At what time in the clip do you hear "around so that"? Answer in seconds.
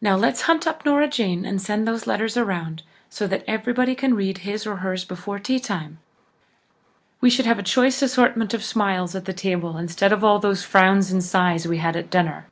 2.38-3.44